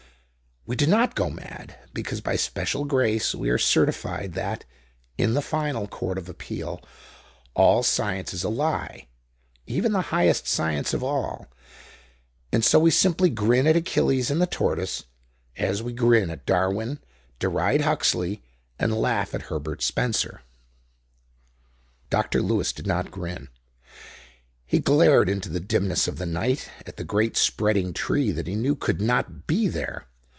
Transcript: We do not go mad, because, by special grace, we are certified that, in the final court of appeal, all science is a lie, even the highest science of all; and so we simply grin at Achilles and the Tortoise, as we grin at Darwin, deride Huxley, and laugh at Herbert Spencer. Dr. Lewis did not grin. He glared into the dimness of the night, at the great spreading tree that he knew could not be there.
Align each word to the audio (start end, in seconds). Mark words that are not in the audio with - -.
We 0.63 0.75
do 0.75 0.85
not 0.85 1.15
go 1.15 1.31
mad, 1.31 1.75
because, 1.91 2.21
by 2.21 2.35
special 2.35 2.85
grace, 2.85 3.33
we 3.33 3.49
are 3.49 3.57
certified 3.57 4.33
that, 4.33 4.63
in 5.17 5.33
the 5.33 5.41
final 5.41 5.87
court 5.87 6.19
of 6.19 6.29
appeal, 6.29 6.83
all 7.55 7.81
science 7.81 8.31
is 8.31 8.43
a 8.43 8.49
lie, 8.49 9.07
even 9.65 9.91
the 9.91 10.03
highest 10.13 10.47
science 10.47 10.93
of 10.93 11.01
all; 11.03 11.47
and 12.53 12.63
so 12.63 12.77
we 12.77 12.91
simply 12.91 13.31
grin 13.31 13.65
at 13.65 13.75
Achilles 13.75 14.29
and 14.29 14.39
the 14.39 14.45
Tortoise, 14.45 15.05
as 15.57 15.81
we 15.81 15.93
grin 15.93 16.29
at 16.29 16.45
Darwin, 16.45 16.99
deride 17.39 17.81
Huxley, 17.81 18.43
and 18.77 18.93
laugh 18.93 19.33
at 19.33 19.41
Herbert 19.47 19.81
Spencer. 19.81 20.43
Dr. 22.11 22.39
Lewis 22.43 22.71
did 22.71 22.85
not 22.85 23.09
grin. 23.09 23.47
He 24.67 24.77
glared 24.77 25.27
into 25.27 25.49
the 25.49 25.59
dimness 25.59 26.07
of 26.07 26.19
the 26.19 26.27
night, 26.27 26.69
at 26.85 26.97
the 26.97 27.03
great 27.03 27.35
spreading 27.35 27.93
tree 27.93 28.31
that 28.31 28.45
he 28.45 28.53
knew 28.53 28.75
could 28.75 29.01
not 29.01 29.47
be 29.47 29.67
there. 29.67 30.05